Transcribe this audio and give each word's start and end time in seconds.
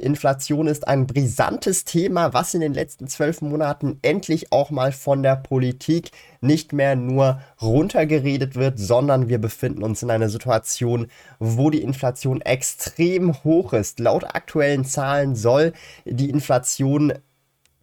Inflation 0.00 0.66
ist 0.66 0.88
ein 0.88 1.06
brisantes 1.06 1.84
Thema, 1.84 2.32
was 2.32 2.54
in 2.54 2.60
den 2.60 2.74
letzten 2.74 3.06
zwölf 3.06 3.40
Monaten 3.42 3.98
endlich 4.02 4.52
auch 4.52 4.70
mal 4.70 4.92
von 4.92 5.22
der 5.22 5.36
Politik 5.36 6.10
nicht 6.40 6.72
mehr 6.72 6.96
nur 6.96 7.40
runtergeredet 7.60 8.56
wird, 8.56 8.78
sondern 8.78 9.28
wir 9.28 9.38
befinden 9.38 9.82
uns 9.82 10.02
in 10.02 10.10
einer 10.10 10.28
Situation, 10.28 11.06
wo 11.38 11.70
die 11.70 11.82
Inflation 11.82 12.40
extrem 12.40 13.44
hoch 13.44 13.72
ist. 13.72 14.00
Laut 14.00 14.24
aktuellen 14.24 14.84
Zahlen 14.84 15.36
soll 15.36 15.72
die 16.04 16.30
Inflation 16.30 17.12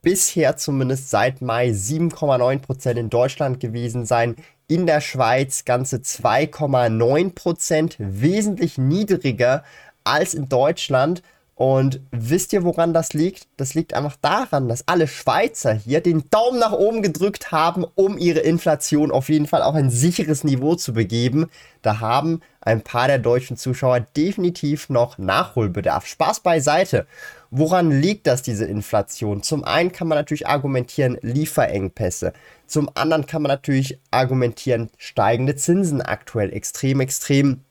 bisher 0.02 0.58
zumindest 0.58 1.09
seit 1.09 1.41
Mai 1.41 1.70
7,9% 1.70 2.91
in 2.91 3.09
Deutschland 3.09 3.59
gewesen 3.59 4.05
sein. 4.05 4.36
In 4.67 4.86
der 4.86 5.02
Schweiz 5.02 5.66
ganze 5.66 5.97
2,9%, 5.97 7.95
wesentlich 7.99 8.77
niedriger 8.77 9.63
als 10.03 10.34
in 10.34 10.49
Deutschland. 10.49 11.22
Und 11.57 12.02
wisst 12.11 12.53
ihr, 12.53 12.63
woran 12.63 12.94
das 12.94 13.13
liegt? 13.13 13.47
Das 13.58 13.73
liegt 13.73 13.95
einfach 13.95 14.16
daran, 14.22 14.69
dass 14.69 14.88
alle 14.88 15.08
Schweizer 15.08 15.73
hier 15.73 16.02
den 16.02 16.30
Daumen 16.30 16.59
nach 16.59 16.72
oben 16.72 17.02
gedrückt 17.02 17.52
haben, 17.52 17.83
um 17.95 18.19
ihre 18.19 18.41
Inflation 18.41 19.09
auf 19.09 19.27
jeden 19.27 19.47
Fall 19.47 19.64
auf 19.64 19.73
ein 19.73 19.89
sicheres 19.89 20.44
Niveau 20.44 20.75
zu 20.75 20.94
begeben. 20.94 21.49
Da 21.81 21.99
haben 21.99 22.41
ein 22.61 22.83
paar 22.83 23.08
der 23.08 23.17
deutschen 23.17 23.58
Zuschauer 23.58 24.02
definitiv 24.02 24.89
noch 24.89 25.17
Nachholbedarf. 25.17 26.05
Spaß 26.05 26.41
beiseite. 26.41 27.08
Woran 27.49 27.89
liegt 27.89 28.27
das, 28.27 28.44
diese 28.44 28.66
Inflation? 28.66 29.42
Zum 29.42 29.64
einen 29.64 29.92
kann 29.92 30.08
man 30.08 30.19
natürlich 30.19 30.45
argumentieren 30.45 31.17
Lieferengpässe. 31.23 32.33
Zum 32.67 32.88
anderen 32.94 33.25
kann 33.25 33.42
man 33.42 33.49
natürlich 33.49 33.99
argumentieren 34.11 34.92
steigende 34.99 35.55
Zinsen 35.55 36.03
aktuell. 36.03 36.53
Extrem, 36.53 36.99
extrem 36.99 37.61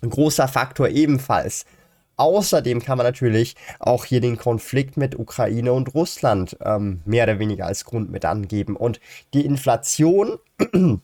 großer 0.00 0.48
Faktor 0.48 0.88
ebenfalls. 0.88 1.66
Außerdem 2.18 2.82
kann 2.82 2.98
man 2.98 3.06
natürlich 3.06 3.54
auch 3.78 4.04
hier 4.04 4.20
den 4.20 4.36
Konflikt 4.36 4.96
mit 4.96 5.18
Ukraine 5.18 5.72
und 5.72 5.94
Russland 5.94 6.56
ähm, 6.62 7.00
mehr 7.04 7.24
oder 7.24 7.38
weniger 7.38 7.66
als 7.66 7.84
Grund 7.84 8.10
mit 8.10 8.24
angeben. 8.24 8.76
Und 8.76 9.00
die 9.34 9.46
Inflation, 9.46 10.38
und 10.72 11.00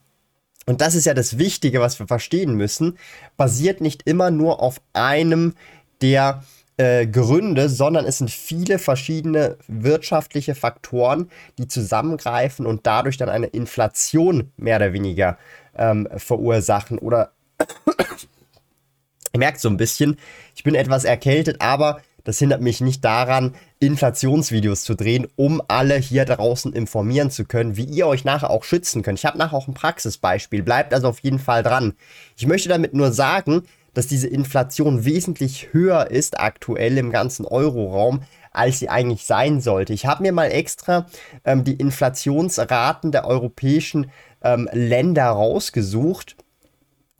das 0.67 0.97
ist 0.97 1.07
ja 1.07 1.15
das 1.15 1.39
Wichtige, 1.39 1.81
was 1.81 1.99
wir 2.01 2.09
verstehen 2.09 2.57
müssen, 2.57 2.99
basiert 3.37 3.81
nicht 3.81 4.03
immer 4.07 4.33
nur 4.33 4.61
auf 4.61 4.81
einem 4.93 5.55
der 6.03 6.43
äh, 6.79 7.07
Gründe, 7.07 7.69
sondern 7.69 8.05
es 8.07 8.19
sind 8.19 8.33
viele 8.33 8.81
verschiedene 8.81 9.57
wirtschaftliche 9.69 10.57
Faktoren, 10.57 11.31
die 11.59 11.69
zusammengreifen 11.69 12.67
und 12.67 12.87
dadurch 12.89 13.17
dann 13.17 13.29
eine 13.29 13.47
Inflation 13.47 14.51
mehr 14.57 14.79
oder 14.79 14.93
weniger 14.93 15.39
ähm, 15.77 16.09
verursachen 16.17 16.99
oder 16.99 17.31
Ihr 19.35 19.41
merkt 19.41 19.59
so 19.59 19.69
ein 19.69 19.77
bisschen, 19.77 20.17
ich 20.55 20.63
bin 20.63 20.77
etwas 20.77 21.03
erkältet, 21.03 21.61
aber 21.61 22.01
das 22.23 22.39
hindert 22.39 22.63
mich 22.63 22.81
nicht 22.81 23.05
daran, 23.05 23.57
Inflationsvideos 23.81 24.85
zu 24.85 24.95
drehen, 24.95 25.27
um 25.35 25.61
alle 25.67 25.97
hier 25.97 26.25
draußen 26.25 26.73
informieren 26.73 27.33
zu 27.33 27.45
können, 27.45 27.77
wie 27.77 27.85
ihr 27.85 28.07
euch 28.07 28.25
nachher 28.25 28.51
auch 28.51 28.63
schützen 28.63 29.03
könnt. 29.03 29.19
Ich 29.19 29.27
habe 29.27 29.37
nachher 29.37 29.57
auch 29.57 29.67
ein 29.67 29.75
Praxisbeispiel, 29.75 30.63
bleibt 30.63 30.95
also 30.95 31.09
auf 31.09 31.19
jeden 31.19 31.41
Fall 31.41 31.65
dran. 31.65 31.95
Ich 32.37 32.47
möchte 32.47 32.69
damit 32.69 32.95
nur 32.95 33.11
sagen, 33.11 33.65
dass 33.93 34.07
diese 34.07 34.29
Inflation 34.29 35.05
wesentlich 35.05 35.73
höher 35.73 36.13
ist 36.13 36.39
aktuell 36.39 36.97
im 36.97 37.11
ganzen 37.11 37.45
Euroraum, 37.45 38.23
als 38.53 38.79
sie 38.79 38.89
eigentlich 38.89 39.25
sein 39.25 39.61
sollte. 39.61 39.95
Ich 39.95 40.07
habe 40.07 40.23
mir 40.23 40.33
mal 40.33 40.47
extra 40.47 41.07
ähm, 41.45 41.65
die 41.65 41.75
Inflationsraten 41.75 43.11
der 43.11 43.27
europäischen 43.27 44.13
ähm, 44.43 44.69
Länder 44.73 45.27
rausgesucht 45.27 46.37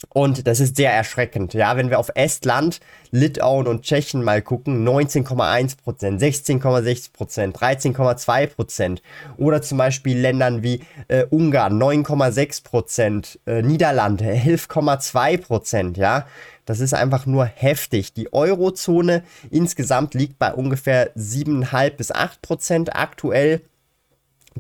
und 0.09 0.47
das 0.47 0.61
ist 0.61 0.77
sehr 0.77 0.93
erschreckend. 0.93 1.55
Ja, 1.55 1.77
wenn 1.77 1.91
wir 1.91 1.99
auf 1.99 2.11
Estland, 2.15 2.81
Litauen 3.11 3.67
und 3.67 3.83
Tschechien 3.83 4.23
mal 4.23 4.43
gucken, 4.43 4.87
19,1%, 4.87 5.77
16,6%, 5.87 7.53
13,2%. 7.53 8.99
Oder 9.37 9.63
zum 9.63 9.79
Beispiel 9.79 10.19
Ländern 10.19 10.63
wie 10.63 10.81
äh, 11.09 11.25
Ungarn, 11.25 11.81
9,6%, 11.81 13.39
äh, 13.47 13.63
Niederlande, 13.63 14.25
11,2%. 14.25 15.99
Ja, 15.99 16.27
das 16.65 16.81
ist 16.81 16.95
einfach 16.95 17.27
nur 17.27 17.45
heftig. 17.45 18.15
Die 18.15 18.33
Eurozone 18.33 19.23
insgesamt 19.51 20.15
liegt 20.15 20.39
bei 20.39 20.53
ungefähr 20.53 21.15
7,5 21.17 21.91
bis 21.91 22.13
8% 22.13 22.91
aktuell. 22.93 23.63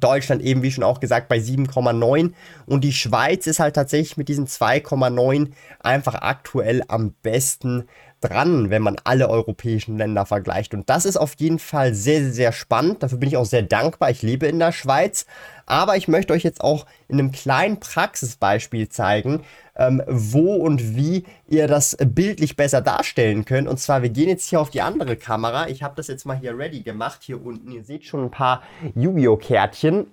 Deutschland 0.00 0.43
eben, 0.43 0.62
wie 0.62 0.72
schon 0.72 0.84
auch 0.84 1.00
gesagt, 1.00 1.28
bei 1.28 1.38
7,9 1.38 2.32
und 2.66 2.84
die 2.84 2.93
Schweiz 2.93 3.47
ist 3.47 3.60
halt 3.60 3.77
tatsächlich 3.77 4.16
mit 4.16 4.28
diesen 4.28 4.47
2,9 4.47 5.50
einfach 5.81 6.15
aktuell 6.15 6.82
am 6.88 7.12
besten 7.22 7.87
dran, 8.24 8.70
wenn 8.70 8.82
man 8.82 8.96
alle 9.04 9.28
europäischen 9.28 9.98
Länder 9.98 10.26
vergleicht. 10.26 10.74
Und 10.74 10.88
das 10.88 11.04
ist 11.04 11.16
auf 11.16 11.34
jeden 11.38 11.58
Fall 11.58 11.94
sehr, 11.94 12.32
sehr, 12.32 12.52
spannend. 12.52 13.02
Dafür 13.02 13.18
bin 13.18 13.28
ich 13.28 13.36
auch 13.36 13.44
sehr 13.44 13.62
dankbar. 13.62 14.10
Ich 14.10 14.22
lebe 14.22 14.46
in 14.46 14.58
der 14.58 14.72
Schweiz. 14.72 15.26
Aber 15.66 15.96
ich 15.96 16.08
möchte 16.08 16.32
euch 16.32 16.42
jetzt 16.42 16.60
auch 16.60 16.86
in 17.08 17.18
einem 17.18 17.32
kleinen 17.32 17.80
Praxisbeispiel 17.80 18.88
zeigen, 18.88 19.42
ähm, 19.76 20.02
wo 20.06 20.54
und 20.56 20.96
wie 20.96 21.24
ihr 21.48 21.66
das 21.66 21.96
bildlich 22.00 22.56
besser 22.56 22.80
darstellen 22.80 23.44
könnt. 23.44 23.68
Und 23.68 23.78
zwar, 23.78 24.02
wir 24.02 24.10
gehen 24.10 24.28
jetzt 24.28 24.48
hier 24.48 24.60
auf 24.60 24.70
die 24.70 24.82
andere 24.82 25.16
Kamera. 25.16 25.68
Ich 25.68 25.82
habe 25.82 25.94
das 25.96 26.08
jetzt 26.08 26.26
mal 26.26 26.36
hier 26.36 26.56
ready 26.56 26.80
gemacht, 26.82 27.20
hier 27.22 27.44
unten. 27.44 27.70
Ihr 27.70 27.84
seht 27.84 28.04
schon 28.04 28.24
ein 28.24 28.30
paar 28.30 28.62
Yu-Gi-Oh! 28.94 29.36
Kärtchen. 29.36 30.06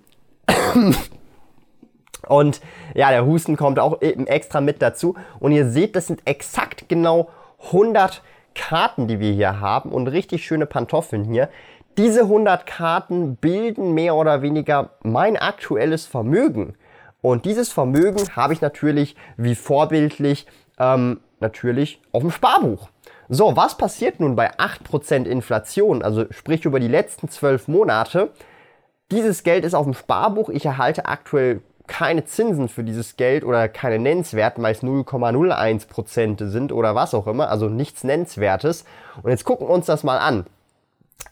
Und 2.28 2.60
ja, 2.94 3.10
der 3.10 3.26
Husten 3.26 3.56
kommt 3.56 3.78
auch 3.78 4.00
extra 4.00 4.60
mit 4.60 4.80
dazu. 4.80 5.16
Und 5.40 5.52
ihr 5.52 5.68
seht, 5.68 5.96
das 5.96 6.06
sind 6.06 6.22
exakt 6.24 6.88
genau 6.88 7.30
100 7.66 8.22
Karten, 8.54 9.06
die 9.06 9.20
wir 9.20 9.32
hier 9.32 9.60
haben 9.60 9.90
und 9.90 10.08
richtig 10.08 10.44
schöne 10.44 10.66
Pantoffeln 10.66 11.24
hier. 11.24 11.48
Diese 11.98 12.22
100 12.22 12.66
Karten 12.66 13.36
bilden 13.36 13.92
mehr 13.92 14.14
oder 14.14 14.42
weniger 14.42 14.90
mein 15.02 15.36
aktuelles 15.36 16.06
Vermögen. 16.06 16.74
Und 17.20 17.44
dieses 17.44 17.70
Vermögen 17.70 18.34
habe 18.34 18.52
ich 18.52 18.60
natürlich 18.60 19.14
wie 19.36 19.54
vorbildlich 19.54 20.46
ähm, 20.78 21.20
natürlich 21.40 22.00
auf 22.12 22.22
dem 22.22 22.30
Sparbuch. 22.30 22.88
So, 23.28 23.56
was 23.56 23.76
passiert 23.76 24.20
nun 24.20 24.36
bei 24.36 24.52
8% 24.58 25.24
Inflation, 25.24 26.02
also 26.02 26.26
sprich 26.30 26.64
über 26.64 26.80
die 26.80 26.88
letzten 26.88 27.28
12 27.28 27.68
Monate? 27.68 28.30
Dieses 29.10 29.42
Geld 29.42 29.64
ist 29.64 29.74
auf 29.74 29.84
dem 29.84 29.94
Sparbuch. 29.94 30.48
Ich 30.48 30.64
erhalte 30.64 31.06
aktuell 31.06 31.60
keine 31.86 32.24
Zinsen 32.24 32.68
für 32.68 32.84
dieses 32.84 33.16
Geld 33.16 33.44
oder 33.44 33.68
keine 33.68 33.98
nennenswerten, 33.98 34.62
weil 34.62 34.74
es 34.74 34.82
0,01% 34.82 36.48
sind 36.48 36.72
oder 36.72 36.94
was 36.94 37.14
auch 37.14 37.26
immer, 37.26 37.48
also 37.48 37.68
nichts 37.68 38.04
Nennenswertes. 38.04 38.84
Und 39.22 39.30
jetzt 39.30 39.44
gucken 39.44 39.68
wir 39.68 39.74
uns 39.74 39.86
das 39.86 40.02
mal 40.04 40.18
an. 40.18 40.46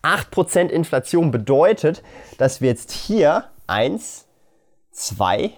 8% 0.02 0.68
Inflation 0.68 1.30
bedeutet, 1.30 2.02
dass 2.38 2.60
wir 2.60 2.68
jetzt 2.68 2.92
hier 2.92 3.44
1, 3.66 4.26
2, 4.92 5.50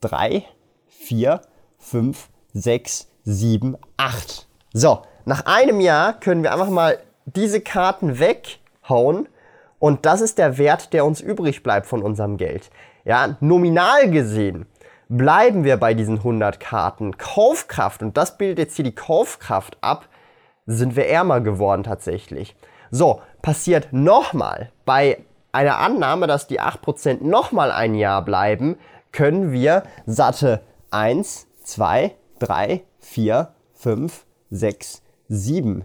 3, 0.00 0.44
4, 0.88 1.40
5, 1.78 2.28
6, 2.54 3.08
7, 3.24 3.76
8. 3.96 4.46
So, 4.72 5.02
nach 5.24 5.46
einem 5.46 5.80
Jahr 5.80 6.18
können 6.18 6.42
wir 6.42 6.52
einfach 6.52 6.70
mal 6.70 6.98
diese 7.26 7.60
Karten 7.60 8.18
weghauen 8.18 9.28
und 9.78 10.06
das 10.06 10.20
ist 10.20 10.38
der 10.38 10.58
Wert, 10.58 10.92
der 10.92 11.04
uns 11.04 11.20
übrig 11.20 11.62
bleibt 11.62 11.86
von 11.86 12.02
unserem 12.02 12.36
Geld. 12.36 12.70
Ja, 13.04 13.36
nominal 13.40 14.10
gesehen 14.10 14.66
bleiben 15.08 15.64
wir 15.64 15.76
bei 15.78 15.94
diesen 15.94 16.18
100 16.18 16.60
Karten. 16.60 17.16
Kaufkraft, 17.16 18.02
und 18.02 18.16
das 18.16 18.36
bildet 18.36 18.58
jetzt 18.58 18.76
hier 18.76 18.84
die 18.84 18.94
Kaufkraft 18.94 19.78
ab, 19.80 20.08
sind 20.66 20.96
wir 20.96 21.08
ärmer 21.08 21.40
geworden 21.40 21.82
tatsächlich. 21.82 22.54
So, 22.90 23.20
passiert 23.42 23.88
nochmal 23.92 24.70
bei 24.84 25.24
einer 25.52 25.78
Annahme, 25.78 26.26
dass 26.26 26.46
die 26.46 26.60
8% 26.60 27.24
nochmal 27.24 27.72
ein 27.72 27.94
Jahr 27.94 28.22
bleiben, 28.22 28.76
können 29.12 29.52
wir 29.52 29.84
satte 30.06 30.60
1, 30.90 31.46
2, 31.64 32.14
3, 32.38 32.82
4, 33.00 33.48
5, 33.74 34.26
6, 34.50 35.02
7 35.28 35.84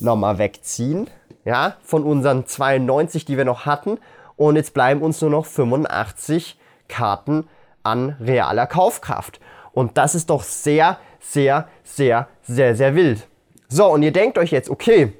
nochmal 0.00 0.38
wegziehen. 0.38 1.08
Ja, 1.44 1.76
von 1.82 2.04
unseren 2.04 2.46
92, 2.46 3.24
die 3.24 3.36
wir 3.36 3.44
noch 3.44 3.66
hatten. 3.66 3.98
Und 4.36 4.56
jetzt 4.56 4.74
bleiben 4.74 5.02
uns 5.02 5.20
nur 5.20 5.30
noch 5.30 5.46
85 5.46 6.58
Karten 6.88 7.46
an 7.82 8.16
realer 8.20 8.66
Kaufkraft. 8.66 9.40
Und 9.72 9.98
das 9.98 10.14
ist 10.14 10.30
doch 10.30 10.42
sehr, 10.42 10.98
sehr, 11.20 11.68
sehr, 11.82 12.28
sehr, 12.42 12.74
sehr 12.74 12.94
wild. 12.94 13.28
So, 13.68 13.86
und 13.86 14.02
ihr 14.02 14.12
denkt 14.12 14.38
euch 14.38 14.50
jetzt, 14.50 14.70
okay, 14.70 15.12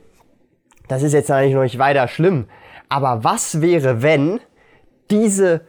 Das 0.88 1.02
ist 1.02 1.12
jetzt 1.12 1.30
eigentlich 1.30 1.54
noch 1.54 1.62
nicht 1.62 1.78
weiter 1.78 2.08
schlimm. 2.08 2.46
Aber 2.88 3.24
was 3.24 3.60
wäre, 3.60 4.02
wenn 4.02 4.40
diese, 5.10 5.62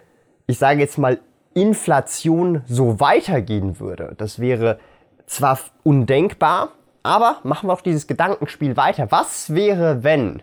ich 0.48 0.58
sage 0.58 0.82
jetzt 0.82 0.98
mal, 0.98 1.20
Inflation 1.54 2.64
so 2.68 3.00
weitergehen 3.00 3.80
würde? 3.80 4.14
Das 4.18 4.40
wäre 4.40 4.80
zwar 5.26 5.58
undenkbar, 5.84 6.74
aber 7.06 7.38
machen 7.44 7.70
wir 7.70 7.74
auch 7.74 7.82
dieses 7.82 8.08
Gedankenspiel 8.08 8.76
weiter. 8.76 9.12
Was 9.12 9.54
wäre, 9.54 10.04
wenn 10.04 10.42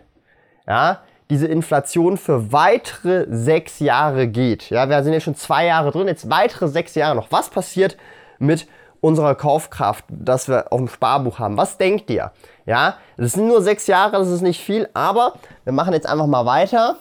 ja, 0.65 1.01
diese 1.29 1.47
Inflation 1.47 2.17
für 2.17 2.53
weitere 2.53 3.25
sechs 3.29 3.79
Jahre 3.79 4.27
geht? 4.27 4.69
Ja, 4.69 4.87
wir 4.89 5.03
sind 5.03 5.11
ja 5.11 5.19
schon 5.19 5.35
zwei 5.35 5.65
Jahre 5.65 5.91
drin, 5.91 6.07
jetzt 6.07 6.29
weitere 6.29 6.69
sechs 6.69 6.95
Jahre 6.95 7.15
noch. 7.15 7.31
Was 7.31 7.49
passiert 7.49 7.97
mit 8.39 8.65
unserer 9.01 9.35
Kaufkraft, 9.35 10.05
das 10.07 10.47
wir 10.47 10.71
auf 10.71 10.79
dem 10.79 10.87
Sparbuch 10.87 11.37
haben? 11.37 11.57
Was 11.57 11.77
denkt 11.77 12.09
ihr? 12.09 12.31
Ja, 12.65 12.95
das 13.17 13.33
sind 13.33 13.47
nur 13.47 13.61
sechs 13.61 13.87
Jahre, 13.87 14.13
das 14.13 14.29
ist 14.29 14.41
nicht 14.41 14.61
viel, 14.61 14.87
aber 14.93 15.33
wir 15.65 15.73
machen 15.73 15.93
jetzt 15.93 16.07
einfach 16.07 16.27
mal 16.27 16.45
weiter. 16.45 16.95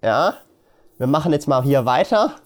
Ja, 0.00 0.34
wir 0.98 1.08
machen 1.08 1.32
jetzt 1.32 1.48
mal 1.48 1.64
hier 1.64 1.84
weiter 1.84 2.36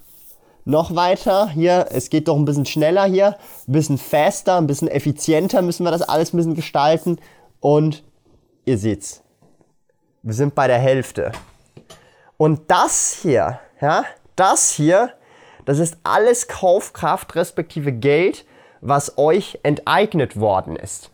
noch 0.67 0.95
weiter. 0.95 1.49
Hier, 1.49 1.87
es 1.91 2.11
geht 2.11 2.29
doch 2.29 2.37
ein 2.37 2.45
bisschen 2.45 2.67
schneller 2.67 3.05
hier, 3.05 3.37
ein 3.67 3.73
bisschen 3.73 3.97
faster, 3.97 4.59
ein 4.59 4.67
bisschen 4.67 4.89
effizienter 4.89 5.63
müssen 5.63 5.85
wir 5.85 5.93
das 5.93 6.03
alles 6.03 6.35
ein 6.35 6.37
bisschen 6.37 6.55
gestalten. 6.55 7.19
Und 7.61 8.05
ihr 8.67 8.77
seht's, 8.77 9.23
wir 10.23 10.35
sind 10.35 10.55
bei 10.55 10.67
der 10.67 10.79
Hälfte. 10.79 11.33
Und 12.37 12.71
das 12.71 13.19
hier, 13.23 13.61
ja, 13.81 14.05
das 14.35 14.73
hier, 14.73 15.13
das 15.65 15.79
ist 15.79 15.97
alles 16.03 16.49
Kaufkraft 16.49 17.35
respektive 17.37 17.93
Geld, 17.93 18.45
was 18.81 19.17
euch 19.17 19.61
enteignet 19.63 20.39
worden 20.39 20.77
ist. 20.77 21.11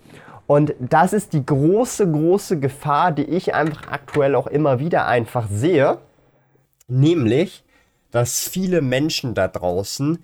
Und 0.46 0.74
das 0.80 1.12
ist 1.12 1.32
die 1.32 1.46
große, 1.46 2.10
große 2.10 2.58
Gefahr, 2.58 3.12
die 3.12 3.24
ich 3.24 3.54
einfach 3.54 3.88
aktuell 3.90 4.34
auch 4.34 4.46
immer 4.46 4.78
wieder 4.78 5.06
einfach 5.06 5.46
sehe. 5.48 5.98
Nämlich, 6.88 7.64
dass 8.12 8.48
viele 8.48 8.80
Menschen 8.80 9.34
da 9.34 9.48
draußen, 9.48 10.18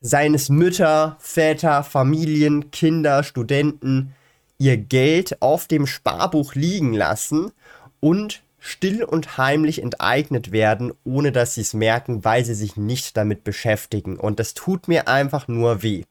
seien 0.00 0.34
es 0.34 0.48
Mütter, 0.48 1.16
Väter, 1.18 1.82
Familien, 1.82 2.70
Kinder, 2.70 3.22
Studenten, 3.22 4.14
ihr 4.58 4.78
Geld 4.78 5.42
auf 5.42 5.66
dem 5.66 5.86
Sparbuch 5.86 6.54
liegen 6.54 6.94
lassen 6.94 7.52
und 8.00 8.42
still 8.58 9.04
und 9.04 9.36
heimlich 9.36 9.82
enteignet 9.82 10.50
werden, 10.52 10.92
ohne 11.04 11.32
dass 11.32 11.54
sie 11.54 11.60
es 11.60 11.74
merken, 11.74 12.24
weil 12.24 12.44
sie 12.44 12.54
sich 12.54 12.76
nicht 12.76 13.16
damit 13.16 13.44
beschäftigen. 13.44 14.16
Und 14.16 14.40
das 14.40 14.54
tut 14.54 14.88
mir 14.88 15.08
einfach 15.08 15.48
nur 15.48 15.82
weh. 15.82 16.04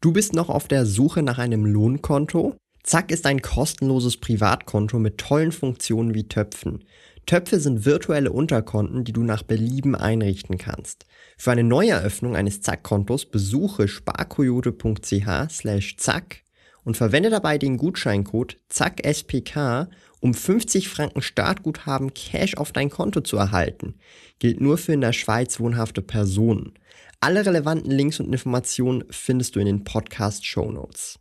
Du 0.00 0.12
bist 0.12 0.34
noch 0.34 0.50
auf 0.50 0.68
der 0.68 0.86
Suche 0.86 1.22
nach 1.22 1.38
einem 1.38 1.64
Lohnkonto? 1.64 2.56
Zack 2.82 3.10
ist 3.10 3.26
ein 3.26 3.42
kostenloses 3.42 4.18
Privatkonto 4.18 4.98
mit 4.98 5.18
tollen 5.18 5.50
Funktionen 5.50 6.14
wie 6.14 6.28
Töpfen. 6.28 6.84
Töpfe 7.26 7.58
sind 7.58 7.84
virtuelle 7.84 8.30
Unterkonten, 8.30 9.02
die 9.02 9.12
du 9.12 9.24
nach 9.24 9.42
Belieben 9.42 9.96
einrichten 9.96 10.58
kannst. 10.58 11.06
Für 11.36 11.50
eine 11.50 11.64
Neueröffnung 11.64 12.36
eines 12.36 12.60
Zack-Kontos 12.60 13.26
besuche 13.26 13.88
sparkoyote.ch 13.88 15.50
slash 15.50 15.96
zack 15.96 16.44
und 16.84 16.96
verwende 16.96 17.28
dabei 17.30 17.58
den 17.58 17.78
Gutscheincode 17.78 18.58
ZACKSPK, 18.68 19.88
um 20.20 20.34
50 20.34 20.88
Franken 20.88 21.20
Startguthaben 21.20 22.14
Cash 22.14 22.56
auf 22.56 22.70
dein 22.70 22.90
Konto 22.90 23.20
zu 23.20 23.36
erhalten. 23.36 23.96
Gilt 24.38 24.60
nur 24.60 24.78
für 24.78 24.92
in 24.92 25.00
der 25.00 25.12
Schweiz 25.12 25.58
wohnhafte 25.58 26.02
Personen. 26.02 26.74
Alle 27.18 27.44
relevanten 27.44 27.90
Links 27.90 28.20
und 28.20 28.32
Informationen 28.32 29.02
findest 29.10 29.56
du 29.56 29.60
in 29.60 29.66
den 29.66 29.82
Podcast-Show 29.82 30.70
Notes. 30.70 31.18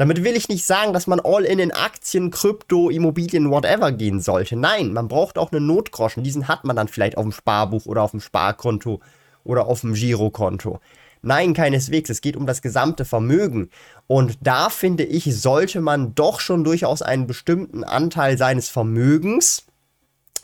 Damit 0.00 0.24
will 0.24 0.34
ich 0.34 0.48
nicht 0.48 0.64
sagen, 0.64 0.94
dass 0.94 1.06
man 1.06 1.20
all 1.20 1.44
in 1.44 1.58
in 1.58 1.72
Aktien, 1.72 2.30
Krypto, 2.30 2.88
Immobilien, 2.88 3.50
whatever 3.50 3.92
gehen 3.92 4.22
sollte. 4.22 4.56
Nein, 4.56 4.94
man 4.94 5.08
braucht 5.08 5.36
auch 5.36 5.52
einen 5.52 5.66
Notgroschen. 5.66 6.24
Diesen 6.24 6.48
hat 6.48 6.64
man 6.64 6.74
dann 6.74 6.88
vielleicht 6.88 7.18
auf 7.18 7.24
dem 7.24 7.32
Sparbuch 7.32 7.84
oder 7.84 8.00
auf 8.00 8.12
dem 8.12 8.20
Sparkonto 8.20 9.00
oder 9.44 9.66
auf 9.66 9.82
dem 9.82 9.92
Girokonto. 9.92 10.80
Nein, 11.20 11.52
keineswegs. 11.52 12.08
Es 12.08 12.22
geht 12.22 12.38
um 12.38 12.46
das 12.46 12.62
gesamte 12.62 13.04
Vermögen. 13.04 13.68
Und 14.06 14.38
da 14.40 14.70
finde 14.70 15.04
ich, 15.04 15.38
sollte 15.38 15.82
man 15.82 16.14
doch 16.14 16.40
schon 16.40 16.64
durchaus 16.64 17.02
einen 17.02 17.26
bestimmten 17.26 17.84
Anteil 17.84 18.38
seines 18.38 18.70
Vermögens, 18.70 19.66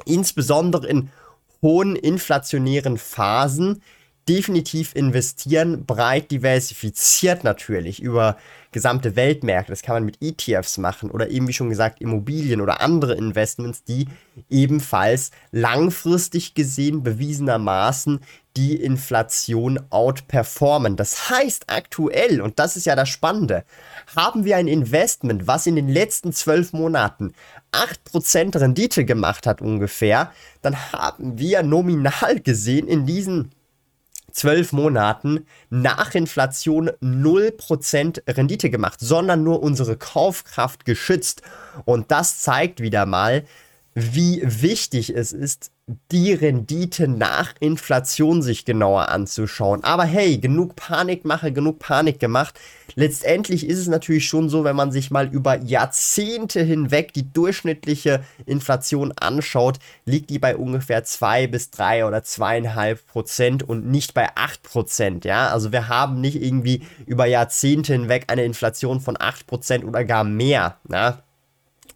insbesondere 0.05 0.87
in 0.87 1.09
hohen 1.63 1.97
inflationären 1.97 2.99
Phasen, 2.99 3.81
definitiv 4.29 4.95
investieren, 4.95 5.87
breit 5.87 6.31
diversifiziert 6.31 7.45
natürlich 7.45 8.03
über 8.03 8.37
gesamte 8.73 9.17
Weltmärkte. 9.17 9.73
Das 9.73 9.83
kann 9.83 9.95
man 9.95 10.05
mit 10.05 10.19
ETFs 10.21 10.79
machen 10.79 11.11
oder 11.11 11.31
eben 11.31 11.49
wie 11.49 11.53
schon 11.53 11.71
gesagt 11.71 12.01
Immobilien 12.01 12.61
oder 12.61 12.81
andere 12.81 13.15
Investments, 13.15 13.85
die 13.85 14.07
ebenfalls 14.51 15.31
langfristig 15.53 16.55
gesehen 16.55 17.03
bewiesenermaßen 17.03 18.21
die 18.57 18.75
Inflation 18.77 19.79
outperformen. 19.91 20.97
Das 20.97 21.31
heißt 21.31 21.65
aktuell, 21.69 22.41
und 22.41 22.59
das 22.59 22.77
ist 22.77 22.87
ja 22.87 22.97
das 22.97 23.09
Spannende, 23.09 23.65
haben 24.15 24.45
wir 24.45 24.57
ein 24.57 24.69
Investment, 24.69 25.47
was 25.47 25.67
in 25.67 25.77
den 25.77 25.89
letzten 25.89 26.33
zwölf 26.33 26.73
Monaten 26.73 27.35
8% 27.73 28.59
Rendite 28.59 29.05
gemacht 29.05 29.47
hat 29.47 29.61
ungefähr, 29.61 30.33
dann 30.63 30.93
haben 30.93 31.39
wir 31.39 31.63
nominal 31.63 32.41
gesehen 32.41 32.89
in 32.89 33.07
diesen 33.07 33.53
zwölf 34.37 34.73
Monaten 34.73 35.47
nach 35.71 36.15
Inflation 36.15 36.91
0% 37.03 38.23
Rendite 38.29 38.71
gemacht, 38.71 39.01
sondern 39.01 39.43
nur 39.43 39.63
unsere 39.63 39.97
Kaufkraft 39.97 40.85
geschützt. 40.85 41.43
Und 41.87 42.11
das 42.11 42.41
zeigt 42.41 42.81
wieder 42.81 43.07
mal, 43.07 43.45
wie 43.99 44.43
wichtig 44.45 45.17
es 45.17 45.33
ist, 45.33 45.71
die 46.13 46.35
Rendite 46.35 47.09
nach 47.09 47.55
Inflation 47.61 48.43
sich 48.43 48.67
genauer 48.67 49.09
anzuschauen. 49.09 49.85
Aber 49.85 50.05
hey, 50.05 50.37
genug 50.37 50.77
Panikmache, 50.77 51.51
genug 51.51 51.79
Panik 51.79 52.21
gemacht. 52.21 52.61
Letztendlich 52.95 53.67
ist 53.67 53.79
es 53.79 53.87
natürlich 53.89 54.29
schon 54.29 54.51
so, 54.51 54.65
wenn 54.65 54.77
man 54.77 54.93
sich 54.93 55.11
mal 55.11 55.29
über 55.29 55.63
Jahrzehnte 55.63 56.63
hinweg 56.63 57.15
die 57.15 57.33
durchschnittliche 57.33 58.23
Inflation 58.45 59.13
anschaut, 59.13 59.79
liegt 60.05 60.29
die 60.29 60.39
bei 60.39 60.59
ungefähr 60.59 61.05
2 61.05 61.47
bis 61.47 61.71
3 61.71 62.05
oder 62.05 62.19
2,5 62.19 62.99
Prozent 63.07 63.63
und 63.63 63.87
nicht 63.87 64.13
bei 64.13 64.29
8 64.35 64.63
Prozent. 64.63 65.25
Ja, 65.25 65.49
also 65.49 65.73
wir 65.73 65.89
haben 65.89 66.21
nicht 66.21 66.43
irgendwie 66.43 66.83
über 67.07 67.25
Jahrzehnte 67.25 67.95
hinweg 67.95 68.25
eine 68.27 68.45
Inflation 68.45 69.01
von 69.01 69.17
8 69.19 69.47
Prozent 69.47 69.85
oder 69.85 70.05
gar 70.05 70.25
mehr. 70.25 70.77
Ja? 70.91 71.23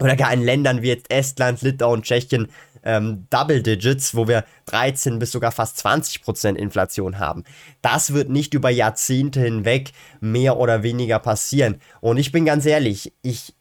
Oder 0.01 0.17
gar 0.17 0.33
in 0.33 0.43
Ländern 0.43 0.83
wie 0.83 0.89
jetzt 0.89 1.11
Estland, 1.11 1.63
Litauen, 1.63 2.03
Tschechien 2.03 2.49
ähm, 2.83 3.27
Double 3.31 3.63
Digits, 3.63 4.15
wo 4.15 4.29
wir 4.29 4.45
13 4.67 5.19
bis 5.19 5.33
sogar 5.33 5.53
fast 5.53 5.85
20% 5.85 6.55
Inflation 6.55 7.19
haben. 7.19 7.45
Das 7.83 8.13
wird 8.13 8.31
nicht 8.31 8.55
über 8.55 8.71
Jahrzehnte 8.71 9.41
hinweg 9.41 9.93
mehr 10.21 10.59
oder 10.59 10.83
weniger 10.83 11.19
passieren. 11.19 11.81
Und 12.01 12.17
ich 12.17 12.33
bin 12.33 12.45
ganz 12.45 12.67
ehrlich, 12.67 13.13
ich 13.23 13.55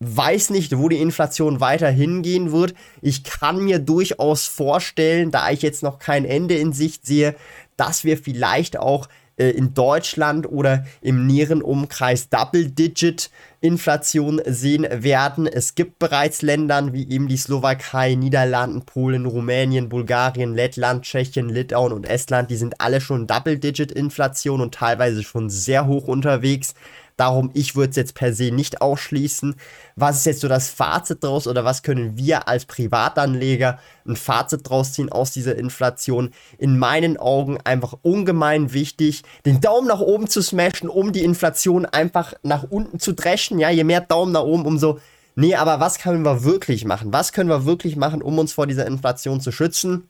weiß 0.00 0.50
nicht, 0.50 0.76
wo 0.76 0.88
die 0.88 1.00
Inflation 1.00 1.60
weiter 1.60 1.88
hingehen 1.88 2.52
wird. 2.52 2.74
Ich 3.00 3.24
kann 3.24 3.64
mir 3.64 3.78
durchaus 3.78 4.46
vorstellen, 4.46 5.30
da 5.30 5.50
ich 5.50 5.62
jetzt 5.62 5.82
noch 5.82 5.98
kein 5.98 6.24
Ende 6.26 6.54
in 6.56 6.72
Sicht 6.72 7.06
sehe, 7.06 7.34
dass 7.76 8.04
wir 8.04 8.18
vielleicht 8.18 8.78
auch 8.78 9.08
äh, 9.36 9.50
in 9.50 9.74
Deutschland 9.74 10.50
oder 10.50 10.86
im 11.00 11.26
näheren 11.26 11.62
Umkreis 11.62 12.28
Double-Digit-Inflation 12.30 14.40
sehen 14.46 14.86
werden. 14.90 15.46
Es 15.46 15.74
gibt 15.74 15.98
bereits 15.98 16.42
Länder 16.42 16.92
wie 16.92 17.08
eben 17.08 17.28
die 17.28 17.36
Slowakei, 17.36 18.14
Niederlanden, 18.14 18.82
Polen, 18.82 19.26
Rumänien, 19.26 19.88
Bulgarien, 19.88 20.54
Lettland, 20.54 21.04
Tschechien, 21.04 21.48
Litauen 21.48 21.92
und 21.92 22.08
Estland. 22.08 22.50
Die 22.50 22.56
sind 22.56 22.80
alle 22.80 23.00
schon 23.00 23.26
Double-Digit-Inflation 23.26 24.60
und 24.60 24.74
teilweise 24.74 25.22
schon 25.22 25.50
sehr 25.50 25.86
hoch 25.86 26.08
unterwegs. 26.08 26.74
Darum, 27.16 27.50
ich 27.54 27.74
würde 27.74 27.90
es 27.90 27.96
jetzt 27.96 28.14
per 28.14 28.34
se 28.34 28.50
nicht 28.50 28.82
ausschließen. 28.82 29.54
Was 29.94 30.18
ist 30.18 30.26
jetzt 30.26 30.40
so 30.40 30.48
das 30.48 30.68
Fazit 30.68 31.24
draus 31.24 31.46
oder 31.46 31.64
was 31.64 31.82
können 31.82 32.18
wir 32.18 32.46
als 32.46 32.66
Privatanleger 32.66 33.78
ein 34.06 34.16
Fazit 34.16 34.68
draus 34.68 34.92
ziehen 34.92 35.10
aus 35.10 35.30
dieser 35.30 35.56
Inflation? 35.56 36.30
In 36.58 36.78
meinen 36.78 37.16
Augen 37.16 37.58
einfach 37.64 37.94
ungemein 38.02 38.74
wichtig, 38.74 39.22
den 39.46 39.62
Daumen 39.62 39.88
nach 39.88 40.00
oben 40.00 40.28
zu 40.28 40.42
smashen, 40.42 40.90
um 40.90 41.12
die 41.12 41.24
Inflation 41.24 41.86
einfach 41.86 42.34
nach 42.42 42.64
unten 42.64 42.98
zu 42.98 43.14
dreschen. 43.14 43.58
Ja, 43.58 43.70
je 43.70 43.84
mehr 43.84 44.02
Daumen 44.02 44.32
nach 44.32 44.42
oben, 44.42 44.66
umso 44.66 44.98
Nee, 45.38 45.54
aber 45.54 45.80
was 45.80 45.98
können 45.98 46.22
wir 46.22 46.44
wirklich 46.44 46.86
machen? 46.86 47.12
Was 47.12 47.32
können 47.32 47.50
wir 47.50 47.66
wirklich 47.66 47.96
machen, 47.96 48.22
um 48.22 48.38
uns 48.38 48.54
vor 48.54 48.66
dieser 48.66 48.86
Inflation 48.86 49.40
zu 49.42 49.52
schützen? 49.52 50.08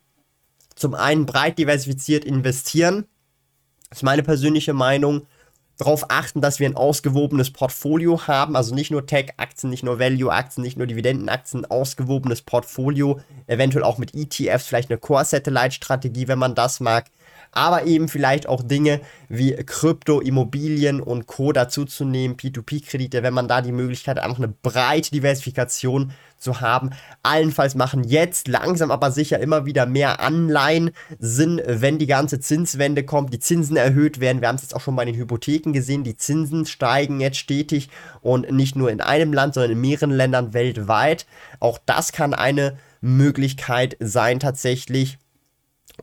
Zum 0.77 0.95
einen 0.95 1.27
breit 1.27 1.59
diversifiziert 1.59 2.25
investieren. 2.25 3.07
Das 3.89 3.99
ist 3.99 4.03
meine 4.05 4.23
persönliche 4.23 4.73
Meinung 4.73 5.27
darauf 5.76 6.11
achten, 6.11 6.40
dass 6.40 6.59
wir 6.59 6.68
ein 6.68 6.76
ausgewogenes 6.76 7.50
Portfolio 7.50 8.26
haben, 8.26 8.56
also 8.56 8.75
nicht 8.75 8.90
nur 8.90 9.06
Tech-Aktien, 9.06 9.71
nicht 9.71 9.85
nur 9.85 9.99
Value-Aktien, 9.99 10.62
nicht 10.62 10.78
nur 10.78 10.87
Dividendenaktien, 10.87 11.64
ein 11.64 11.71
ausgewogenes 11.71 12.42
Portfolio, 12.42 13.21
eventuell 13.47 13.85
auch 13.85 13.99
mit 13.99 14.14
ETFs, 14.14 14.66
vielleicht 14.66 14.90
eine 14.90 14.99
Core-Satellite-Strategie, 14.99 16.28
wenn 16.28 16.38
man 16.38 16.54
das 16.54 16.80
mag, 16.80 17.06
aber 17.57 17.87
eben 17.87 18.09
vielleicht 18.09 18.49
auch 18.49 18.63
Dinge 18.63 19.01
wie 19.29 19.53
Krypto, 19.55 20.21
Immobilien 20.21 21.01
und 21.01 21.27
Co. 21.27 21.53
dazuzunehmen, 21.53 22.37
P2P-Kredite, 22.37 23.23
wenn 23.23 23.35
man 23.35 23.49
da 23.49 23.63
die 23.63 23.73
Möglichkeit 23.73 24.17
hat, 24.17 24.25
einfach 24.25 24.39
eine 24.39 24.53
breite 24.63 25.11
Diversifikation 25.11 26.13
zu 26.39 26.61
haben. 26.61 26.91
Allenfalls 27.23 27.75
machen 27.75 28.05
jetzt 28.05 28.47
langsam 28.47 28.91
aber 28.91 29.11
sicher 29.11 29.41
immer 29.41 29.65
wieder 29.65 29.87
mehr 29.87 30.21
Anleihen 30.21 30.91
Sinn, 31.19 31.63
wenn 31.67 31.99
die 31.99 32.07
ganze 32.07 32.41
Zinswende 32.41 33.05
kommt, 33.05 33.33
die 33.33 33.39
Zinsen 33.39 33.77
erhöht 33.77 34.21
werden. 34.21 34.43
Wir 34.43 34.49
haben 34.49 34.57
es 34.57 34.63
jetzt 34.63 34.77
auch 34.77 34.83
schon 34.83 34.97
bei 34.97 35.07
den 35.07 35.17
Hypotheken 35.17 35.73
gesehen, 35.73 36.05
die 36.05 36.17
Zinsen 36.17 36.67
steigen 36.67 37.21
jetzt 37.21 37.39
stetig 37.39 37.89
und 38.21 38.51
nicht 38.53 38.77
nur 38.77 38.91
in 38.91 39.01
einem 39.01 39.33
Land, 39.33 39.55
sondern 39.55 39.73
in 39.73 39.81
mehreren 39.81 40.11
Ländern 40.11 40.53
weltweit. 40.53 41.27
Auch 41.59 41.79
das 41.87 42.13
kann 42.13 42.35
eine 42.35 42.77
Möglichkeit 43.01 43.97
sein 44.01 44.41
tatsächlich. 44.41 45.19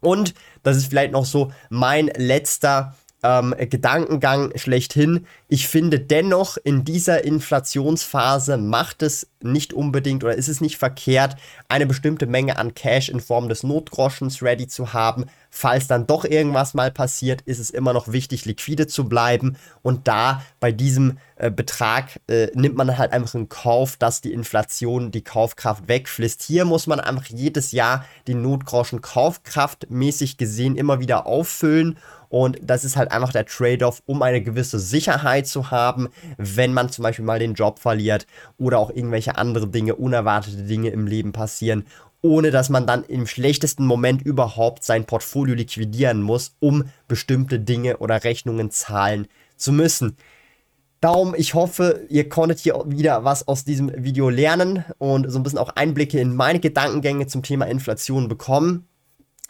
Und 0.02 0.34
das 0.64 0.78
ist 0.78 0.88
vielleicht 0.88 1.12
noch 1.12 1.26
so 1.26 1.52
mein 1.70 2.08
letzter 2.08 2.96
ähm, 3.24 3.56
Gedankengang 3.58 4.52
schlechthin. 4.56 5.26
Ich 5.48 5.68
finde 5.68 6.00
dennoch, 6.00 6.58
in 6.64 6.84
dieser 6.84 7.24
Inflationsphase 7.24 8.58
macht 8.58 9.02
es 9.02 9.28
nicht 9.42 9.74
unbedingt 9.74 10.24
oder 10.24 10.36
ist 10.36 10.48
es 10.48 10.62
nicht 10.62 10.78
verkehrt, 10.78 11.36
eine 11.68 11.86
bestimmte 11.86 12.28
Menge 12.28 12.58
an 12.58 12.74
Cash 12.74 13.10
in 13.10 13.20
Form 13.20 13.50
des 13.50 13.64
Notgroschens 13.64 14.42
ready 14.42 14.68
zu 14.68 14.94
haben. 14.94 15.26
Falls 15.50 15.88
dann 15.88 16.08
doch 16.08 16.26
irgendwas 16.26 16.74
mal 16.74 16.92
passiert, 16.92 17.42
ist 17.42 17.60
es 17.60 17.70
immer 17.70 17.94
noch 17.94 18.12
wichtig, 18.12 18.46
liquide 18.46 18.88
zu 18.88 19.08
bleiben. 19.08 19.56
Und 19.82 20.08
da 20.08 20.42
bei 20.60 20.72
diesem 20.72 21.20
äh, 21.36 21.52
Betrag 21.52 22.20
äh, 22.28 22.48
nimmt 22.56 22.76
man 22.76 22.98
halt 22.98 23.12
einfach 23.12 23.36
in 23.36 23.50
Kauf, 23.50 23.98
dass 23.98 24.22
die 24.22 24.34
Inflation 24.34 25.12
die 25.12 25.24
Kaufkraft 25.24 25.88
wegfließt. 25.88 26.42
Hier 26.42 26.66
muss 26.66 26.88
man 26.88 27.00
einfach 27.00 27.26
jedes 27.26 27.72
Jahr 27.72 28.06
den 28.28 28.42
Notgroschen 28.42 29.02
kaufkraftmäßig 29.02 30.38
gesehen 30.38 30.76
immer 30.76 31.00
wieder 31.00 31.28
auffüllen. 31.28 31.98
Und 32.34 32.58
das 32.64 32.84
ist 32.84 32.98
halt 32.98 33.12
einfach 33.12 33.32
der 33.32 33.46
Trade-off, 33.46 34.02
um 34.08 34.24
eine 34.24 34.42
gewisse 34.42 34.80
Sicherheit 34.80 35.46
zu 35.46 35.70
haben, 35.70 36.10
wenn 36.38 36.74
man 36.74 36.90
zum 36.90 37.04
Beispiel 37.04 37.24
mal 37.24 37.38
den 37.38 37.54
Job 37.54 37.78
verliert 37.78 38.26
oder 38.58 38.80
auch 38.80 38.90
irgendwelche 38.90 39.38
andere 39.38 39.68
Dinge, 39.68 39.94
unerwartete 39.94 40.64
Dinge 40.64 40.90
im 40.90 41.06
Leben 41.06 41.32
passieren, 41.32 41.86
ohne 42.24 42.50
dass 42.50 42.70
man 42.70 42.88
dann 42.88 43.04
im 43.04 43.28
schlechtesten 43.28 43.86
Moment 43.86 44.24
überhaupt 44.24 44.84
sein 44.84 45.06
Portfolio 45.06 45.54
liquidieren 45.54 46.24
muss, 46.24 46.56
um 46.60 46.86
bestimmte 47.08 47.60
Dinge 47.60 47.98
oder 47.98 48.24
Rechnungen 48.24 48.72
zahlen 48.72 49.28
zu 49.56 49.72
müssen. 49.72 50.18
Darum, 51.02 51.36
ich 51.38 51.54
hoffe, 51.54 52.04
ihr 52.10 52.30
konntet 52.30 52.58
hier 52.58 52.84
wieder 52.88 53.24
was 53.24 53.48
aus 53.48 53.64
diesem 53.64 53.92
Video 54.04 54.30
lernen 54.30 54.86
und 54.98 55.30
so 55.30 55.38
ein 55.38 55.44
bisschen 55.44 55.60
auch 55.60 55.76
Einblicke 55.76 56.20
in 56.20 56.36
meine 56.36 56.60
Gedankengänge 56.60 57.28
zum 57.28 57.44
Thema 57.44 57.66
Inflation 57.66 58.28
bekommen. 58.28 58.88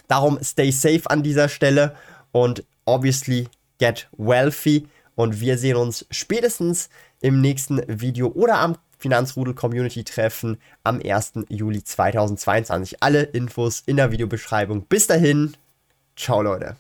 Darum, 0.09 0.37
stay 0.43 0.69
safe 0.71 1.09
an 1.09 1.23
dieser 1.23 1.47
Stelle 1.47 1.95
und 2.33 2.65
obviously 2.85 3.47
get 3.79 4.07
wealthy. 4.17 4.87
Und 5.15 5.39
wir 5.39 5.57
sehen 5.57 5.77
uns 5.77 6.05
spätestens 6.09 6.89
im 7.21 7.41
nächsten 7.41 7.81
Video 7.87 8.27
oder 8.27 8.59
am 8.59 8.77
Finanzrudel 8.97 9.53
Community 9.53 10.03
Treffen 10.03 10.57
am 10.83 11.01
1. 11.03 11.33
Juli 11.49 11.83
2022. 11.83 13.03
Alle 13.03 13.23
Infos 13.23 13.83
in 13.85 13.97
der 13.97 14.11
Videobeschreibung. 14.11 14.85
Bis 14.85 15.07
dahin, 15.07 15.53
ciao 16.15 16.41
Leute. 16.41 16.77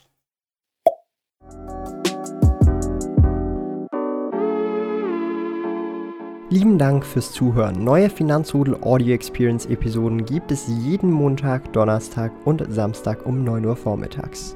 Lieben 6.49 6.77
Dank 6.77 7.03
fürs 7.03 7.31
Zuhören. 7.31 7.83
Neue 7.83 8.11
Finanzrudel 8.11 8.75
Audio 8.83 9.15
Experience 9.15 9.65
Episoden 9.65 10.23
gibt 10.23 10.51
es 10.51 10.67
jeden 10.67 11.11
Montag, 11.11 11.73
Donnerstag 11.73 12.31
und 12.45 12.63
Samstag 12.69 13.25
um 13.25 13.43
9 13.43 13.65
Uhr 13.65 13.75
vormittags. 13.75 14.55